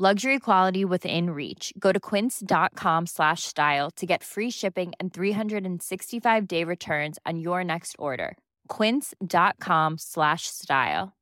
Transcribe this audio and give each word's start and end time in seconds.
Luxury 0.00 0.38
quality 0.38 0.84
within 0.84 1.30
reach. 1.30 1.72
Go 1.76 1.90
to 1.90 1.98
quince.com 1.98 3.06
slash 3.06 3.42
style 3.42 3.90
to 3.96 4.06
get 4.06 4.22
free 4.22 4.48
shipping 4.48 4.92
and 5.00 5.12
365 5.12 6.46
day 6.46 6.62
returns 6.62 7.18
on 7.26 7.40
your 7.40 7.64
next 7.64 7.96
order. 7.98 8.36
Quince.com 8.68 9.96
slash 9.98 10.46
style. 10.46 11.14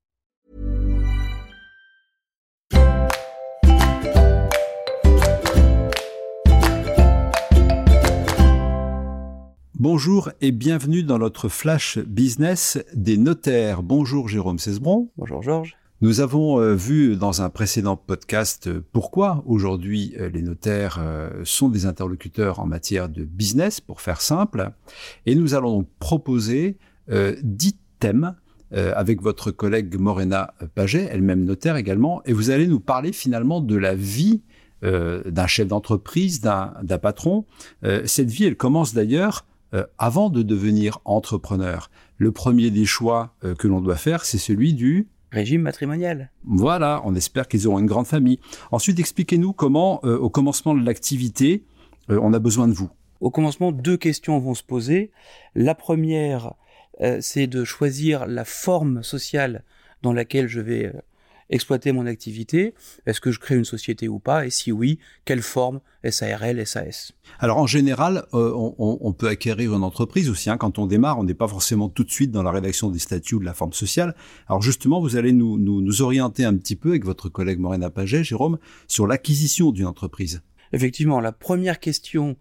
Bonjour 9.78 10.28
et 10.42 10.52
bienvenue 10.52 11.02
dans 11.02 11.18
notre 11.18 11.48
flash 11.48 11.98
business 11.98 12.78
des 12.92 13.16
notaires. 13.16 13.82
Bonjour 13.82 14.28
Jérôme 14.28 14.58
Cesbron. 14.58 15.08
Bonjour 15.16 15.42
Georges. 15.42 15.78
Nous 16.02 16.20
avons 16.20 16.60
euh, 16.60 16.74
vu 16.74 17.16
dans 17.16 17.40
un 17.40 17.48
précédent 17.48 17.96
podcast 17.96 18.66
euh, 18.66 18.84
pourquoi 18.92 19.42
aujourd'hui 19.46 20.14
euh, 20.20 20.28
les 20.28 20.42
notaires 20.42 21.00
sont 21.44 21.70
des 21.70 21.86
interlocuteurs 21.86 22.60
en 22.60 22.66
matière 22.66 23.08
de 23.08 23.24
business, 23.24 23.80
pour 23.80 24.02
faire 24.02 24.20
simple. 24.20 24.72
Et 25.24 25.34
nous 25.34 25.54
allons 25.54 25.78
donc 25.78 25.88
proposer 25.98 26.76
dix 27.42 27.78
thèmes 28.00 28.34
avec 28.72 29.22
votre 29.22 29.52
collègue 29.52 29.98
Morena 29.98 30.54
Paget, 30.74 31.08
elle-même 31.10 31.44
notaire 31.44 31.76
également, 31.76 32.22
et 32.24 32.32
vous 32.32 32.50
allez 32.50 32.66
nous 32.66 32.80
parler 32.80 33.12
finalement 33.12 33.60
de 33.60 33.76
la 33.76 33.94
vie 33.94 34.42
d'un 34.82 35.46
chef 35.46 35.68
d'entreprise, 35.68 36.40
d'un 36.40 36.98
patron. 37.00 37.44
cette 38.04 38.30
vie, 38.30 38.44
elle 38.44 38.56
commence 38.56 38.92
d'ailleurs 38.92 39.46
avant 39.98 40.30
de 40.30 40.42
devenir 40.42 40.98
entrepreneur. 41.04 41.90
Le 42.18 42.32
premier 42.32 42.70
des 42.70 42.86
choix 42.86 43.36
que 43.58 43.68
l'on 43.68 43.80
doit 43.80 43.96
faire, 43.96 44.24
c'est 44.24 44.38
celui 44.38 44.74
du 44.74 45.08
régime 45.30 45.62
matrimonial. 45.62 46.30
Voilà, 46.44 47.02
on 47.04 47.14
espère 47.14 47.48
qu'ils 47.48 47.66
auront 47.66 47.78
une 47.78 47.86
grande 47.86 48.06
famille. 48.06 48.38
Ensuite, 48.70 48.98
expliquez-nous 48.98 49.52
comment, 49.52 50.00
euh, 50.04 50.18
au 50.18 50.30
commencement 50.30 50.74
de 50.74 50.84
l'activité, 50.84 51.64
euh, 52.10 52.18
on 52.22 52.32
a 52.32 52.38
besoin 52.38 52.68
de 52.68 52.72
vous. 52.72 52.90
Au 53.20 53.30
commencement, 53.30 53.72
deux 53.72 53.96
questions 53.96 54.38
vont 54.38 54.54
se 54.54 54.62
poser. 54.62 55.10
La 55.54 55.74
première, 55.74 56.54
euh, 57.00 57.18
c'est 57.20 57.46
de 57.46 57.64
choisir 57.64 58.26
la 58.26 58.44
forme 58.44 59.02
sociale 59.02 59.64
dans 60.02 60.12
laquelle 60.12 60.48
je 60.48 60.60
vais 60.60 60.92
exploiter 61.50 61.92
mon 61.92 62.06
activité 62.06 62.74
Est-ce 63.06 63.20
que 63.20 63.30
je 63.30 63.38
crée 63.38 63.56
une 63.56 63.64
société 63.64 64.08
ou 64.08 64.18
pas? 64.18 64.46
Et 64.46 64.50
si 64.50 64.72
oui, 64.72 64.98
quelle 65.24 65.42
forme? 65.42 65.80
SARL, 66.08 66.64
SAS 66.66 67.12
Alors 67.40 67.58
en 67.58 67.66
général, 67.66 68.26
euh, 68.34 68.52
on, 68.54 69.12
peut 69.12 69.28
acquérir 69.28 69.74
une 69.74 69.82
entreprise 69.82 70.30
aussi. 70.30 70.50
Hein. 70.50 70.56
Quand 70.56 70.78
on 70.78 70.86
démarre, 70.86 71.18
on 71.18 71.24
n'est 71.24 71.34
pas 71.34 71.48
forcément 71.48 71.88
tout 71.88 72.04
de 72.04 72.10
suite 72.10 72.30
dans 72.30 72.42
la 72.42 72.50
rédaction 72.50 72.90
des 72.90 72.98
statuts 72.98 73.36
ou 73.36 73.40
de 73.40 73.44
la 73.44 73.54
forme 73.54 73.72
sociale. 73.72 74.14
Alors 74.48 74.62
justement, 74.62 75.00
vous 75.00 75.16
allez 75.16 75.32
nous, 75.32 75.58
nous, 75.58 76.02
orienter 76.02 76.44
un 76.44 76.56
petit 76.56 76.76
peu 76.76 76.90
avec 76.90 77.04
votre 77.04 77.28
collègue 77.28 77.58
Morena 77.58 77.90
Paget, 77.90 78.22
Jérôme, 78.22 78.58
sur 78.86 79.06
l'acquisition 79.06 79.72
d'une 79.72 79.86
entreprise. 79.86 80.42
Effectivement, 80.72 81.20
la 81.20 81.32
première 81.32 81.80
question 81.80 82.36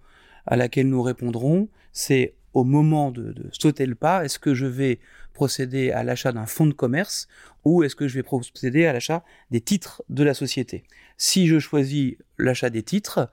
à 0.45 0.55
laquelle 0.55 0.89
nous 0.89 1.01
répondrons, 1.01 1.69
c'est 1.91 2.35
au 2.55 2.63
moment 2.63 3.11
de, 3.11 3.33
de 3.33 3.49
sauter 3.51 3.85
le 3.85 3.95
pas, 3.95 4.25
est-ce 4.25 4.39
que 4.39 4.55
je 4.55 4.65
vais 4.65 4.99
procéder 5.33 5.91
à 5.91 6.03
l'achat 6.03 6.31
d'un 6.31 6.45
fonds 6.45 6.65
de 6.65 6.73
commerce 6.73 7.27
ou 7.65 7.83
est-ce 7.83 7.95
que 7.95 8.07
je 8.07 8.15
vais 8.15 8.23
procéder 8.23 8.85
à 8.85 8.93
l'achat 8.93 9.23
des 9.51 9.61
titres 9.61 10.01
de 10.09 10.23
la 10.23 10.33
société? 10.33 10.85
Si 11.17 11.47
je 11.47 11.59
choisis 11.59 12.15
l'achat 12.37 12.69
des 12.69 12.81
titres, 12.81 13.29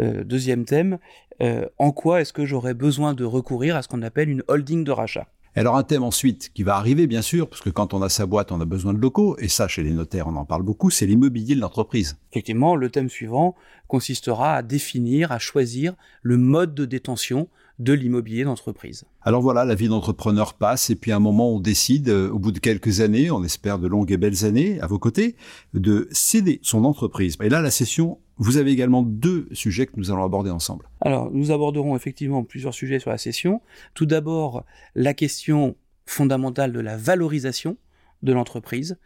euh, 0.00 0.24
deuxième 0.24 0.64
thème, 0.64 0.98
euh, 1.42 1.66
en 1.78 1.92
quoi 1.92 2.22
est-ce 2.22 2.32
que 2.32 2.46
j'aurais 2.46 2.74
besoin 2.74 3.12
de 3.14 3.24
recourir 3.24 3.76
à 3.76 3.82
ce 3.82 3.88
qu'on 3.88 4.02
appelle 4.02 4.30
une 4.30 4.42
holding 4.48 4.84
de 4.84 4.90
rachat? 4.90 5.28
Alors 5.54 5.76
un 5.76 5.82
thème 5.82 6.02
ensuite 6.02 6.50
qui 6.54 6.62
va 6.62 6.76
arriver 6.76 7.06
bien 7.06 7.20
sûr, 7.20 7.46
parce 7.50 7.60
que 7.60 7.68
quand 7.68 7.92
on 7.92 8.00
a 8.00 8.08
sa 8.08 8.24
boîte, 8.24 8.52
on 8.52 8.60
a 8.62 8.64
besoin 8.64 8.94
de 8.94 8.98
locaux, 8.98 9.36
et 9.38 9.48
ça 9.48 9.68
chez 9.68 9.82
les 9.82 9.90
notaires 9.90 10.28
on 10.28 10.36
en 10.36 10.46
parle 10.46 10.62
beaucoup, 10.62 10.88
c'est 10.88 11.04
l'immobilier 11.04 11.54
de 11.54 11.60
l'entreprise. 11.60 12.16
Effectivement, 12.32 12.74
le 12.74 12.88
thème 12.88 13.10
suivant 13.10 13.54
consistera 13.86 14.54
à 14.54 14.62
définir, 14.62 15.30
à 15.30 15.38
choisir 15.38 15.94
le 16.22 16.38
mode 16.38 16.74
de 16.74 16.86
détention 16.86 17.48
de 17.78 17.92
l'immobilier 17.92 18.44
d'entreprise. 18.44 19.04
Alors 19.22 19.42
voilà, 19.42 19.64
la 19.64 19.74
vie 19.74 19.88
d'entrepreneur 19.88 20.54
passe 20.54 20.90
et 20.90 20.96
puis 20.96 21.12
à 21.12 21.16
un 21.16 21.20
moment 21.20 21.50
on 21.50 21.60
décide, 21.60 22.08
euh, 22.08 22.30
au 22.30 22.38
bout 22.38 22.52
de 22.52 22.58
quelques 22.58 23.00
années, 23.00 23.30
on 23.30 23.44
espère 23.44 23.78
de 23.78 23.88
longues 23.88 24.12
et 24.12 24.16
belles 24.16 24.44
années 24.44 24.80
à 24.80 24.86
vos 24.86 24.98
côtés, 24.98 25.36
de 25.74 26.08
céder 26.10 26.60
son 26.62 26.84
entreprise. 26.84 27.36
Et 27.42 27.48
là, 27.48 27.60
la 27.60 27.70
session, 27.70 28.18
vous 28.38 28.56
avez 28.56 28.72
également 28.72 29.02
deux 29.02 29.48
sujets 29.52 29.86
que 29.86 29.92
nous 29.96 30.10
allons 30.10 30.24
aborder 30.24 30.50
ensemble. 30.50 30.88
Alors, 31.00 31.30
nous 31.32 31.50
aborderons 31.50 31.96
effectivement 31.96 32.44
plusieurs 32.44 32.74
sujets 32.74 32.98
sur 32.98 33.10
la 33.10 33.18
session. 33.18 33.60
Tout 33.94 34.06
d'abord, 34.06 34.64
la 34.94 35.14
question 35.14 35.76
fondamentale 36.06 36.72
de 36.72 36.80
la 36.80 36.96
valorisation 36.96 37.76
de 38.22 38.32
l'entreprise, 38.32 38.98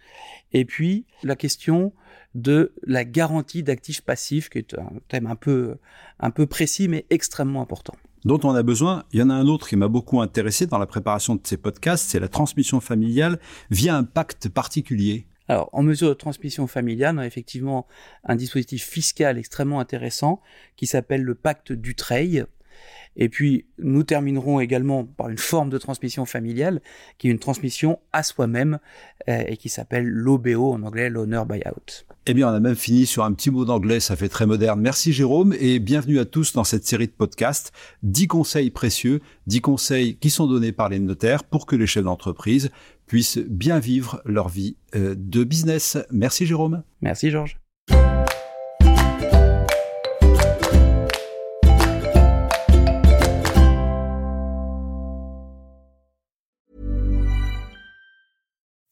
et 0.52 0.64
puis 0.64 1.06
la 1.22 1.36
question 1.36 1.92
de 2.34 2.74
la 2.86 3.04
garantie 3.04 3.62
d'actifs 3.62 4.02
passifs, 4.02 4.48
qui 4.48 4.58
est 4.58 4.74
un 4.78 4.92
thème 5.08 5.26
un 5.26 5.36
peu, 5.36 5.76
un 6.20 6.30
peu 6.30 6.46
précis 6.46 6.88
mais 6.88 7.06
extrêmement 7.10 7.62
important 7.62 7.94
dont 8.24 8.40
on 8.42 8.56
a 8.56 8.64
besoin. 8.64 9.04
Il 9.12 9.20
y 9.20 9.22
en 9.22 9.30
a 9.30 9.34
un 9.34 9.46
autre 9.46 9.68
qui 9.68 9.76
m'a 9.76 9.86
beaucoup 9.86 10.20
intéressé 10.20 10.66
dans 10.66 10.78
la 10.78 10.86
préparation 10.86 11.36
de 11.36 11.42
ces 11.44 11.56
podcasts, 11.56 12.10
c'est 12.10 12.18
la 12.18 12.26
transmission 12.26 12.80
familiale 12.80 13.38
via 13.70 13.96
un 13.96 14.02
pacte 14.02 14.48
particulier. 14.48 15.28
Alors, 15.48 15.70
en 15.72 15.82
mesure 15.82 16.08
de 16.08 16.14
transmission 16.14 16.66
familiale, 16.66 17.14
on 17.16 17.18
a 17.18 17.26
effectivement 17.26 17.86
un 18.24 18.34
dispositif 18.34 18.84
fiscal 18.84 19.38
extrêmement 19.38 19.78
intéressant 19.78 20.40
qui 20.74 20.86
s'appelle 20.86 21.22
le 21.22 21.36
pacte 21.36 21.72
Dutreil. 21.72 22.44
Et 23.16 23.28
puis, 23.28 23.66
nous 23.78 24.02
terminerons 24.02 24.60
également 24.60 25.04
par 25.04 25.28
une 25.28 25.38
forme 25.38 25.70
de 25.70 25.78
transmission 25.78 26.26
familiale 26.26 26.82
qui 27.18 27.28
est 27.28 27.30
une 27.30 27.38
transmission 27.38 27.98
à 28.12 28.22
soi-même 28.22 28.78
euh, 29.28 29.42
et 29.46 29.56
qui 29.56 29.68
s'appelle 29.68 30.06
l'OBO 30.06 30.72
en 30.72 30.82
anglais, 30.82 31.08
l'Honor 31.08 31.46
Buyout. 31.46 32.04
Eh 32.26 32.34
bien, 32.34 32.50
on 32.50 32.54
a 32.54 32.60
même 32.60 32.74
fini 32.74 33.06
sur 33.06 33.24
un 33.24 33.32
petit 33.32 33.50
mot 33.50 33.64
d'anglais, 33.64 34.00
ça 34.00 34.16
fait 34.16 34.28
très 34.28 34.46
moderne. 34.46 34.80
Merci 34.80 35.12
Jérôme 35.12 35.54
et 35.58 35.78
bienvenue 35.78 36.18
à 36.18 36.24
tous 36.24 36.52
dans 36.52 36.64
cette 36.64 36.86
série 36.86 37.06
de 37.06 37.12
podcasts. 37.12 37.72
10 38.02 38.26
conseils 38.26 38.70
précieux, 38.70 39.20
10 39.46 39.60
conseils 39.60 40.16
qui 40.16 40.30
sont 40.30 40.46
donnés 40.46 40.72
par 40.72 40.88
les 40.88 40.98
notaires 40.98 41.44
pour 41.44 41.66
que 41.66 41.76
les 41.76 41.86
chefs 41.86 42.04
d'entreprise 42.04 42.70
puissent 43.06 43.38
bien 43.38 43.78
vivre 43.78 44.20
leur 44.24 44.48
vie 44.48 44.76
euh, 44.94 45.14
de 45.16 45.44
business. 45.44 45.96
Merci 46.10 46.46
Jérôme. 46.46 46.82
Merci 47.00 47.30
Georges. 47.30 47.58